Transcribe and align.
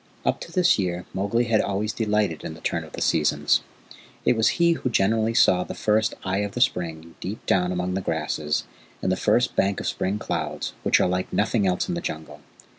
Up 0.25 0.39
to 0.39 0.51
this 0.51 0.79
year 0.79 1.05
Mowgli 1.13 1.43
had 1.43 1.61
always 1.61 1.93
delighted 1.93 2.43
in 2.43 2.55
the 2.55 2.61
turn 2.61 2.83
of 2.83 2.93
the 2.93 3.03
seasons. 3.03 3.61
It 4.25 4.35
was 4.35 4.47
he 4.57 4.71
who 4.71 4.89
generally 4.89 5.35
saw 5.35 5.63
the 5.63 5.75
first 5.75 6.15
Eye 6.23 6.39
of 6.39 6.53
the 6.53 6.59
Spring 6.59 7.13
deep 7.19 7.45
down 7.45 7.71
among 7.71 7.93
the 7.93 8.01
grasses, 8.01 8.63
and 9.03 9.11
the 9.11 9.15
first 9.15 9.55
bank 9.55 9.79
of 9.79 9.85
spring 9.85 10.17
clouds, 10.17 10.73
which 10.81 10.99
are 10.99 11.07
like 11.07 11.31
nothing 11.31 11.67
else 11.67 11.87
in 11.87 11.93
the 11.93 12.01
Jungle. 12.01 12.39